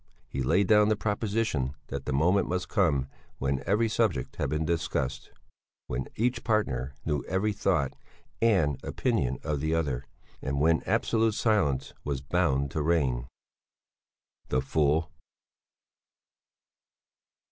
He 0.27 0.41
laid 0.41 0.65
down 0.65 0.89
the 0.89 0.95
proposition 0.95 1.75
that 1.89 2.05
the 2.05 2.11
moment 2.11 2.47
must 2.49 2.67
come 2.67 3.07
when 3.37 3.61
every 3.67 3.87
subject 3.87 4.37
had 4.37 4.49
been 4.49 4.65
discussed, 4.65 5.29
when 5.85 6.07
each 6.15 6.43
partner 6.43 6.95
knew 7.05 7.23
every 7.25 7.53
thought 7.53 7.93
and 8.41 8.83
opinion 8.83 9.37
of 9.43 9.59
the 9.59 9.75
other, 9.75 10.07
and 10.41 10.59
when 10.59 10.81
absolute 10.87 11.35
silence 11.35 11.93
was 12.03 12.19
bound 12.19 12.71
to 12.71 12.81
reign. 12.81 13.27
The 14.49 14.59
fool! 14.61 15.11